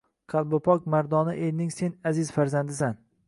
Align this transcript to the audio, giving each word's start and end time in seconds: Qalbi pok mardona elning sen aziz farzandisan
Qalbi 0.33 0.59
pok 0.67 0.87
mardona 0.93 1.35
elning 1.49 1.69
sen 1.77 1.95
aziz 2.13 2.35
farzandisan 2.39 2.99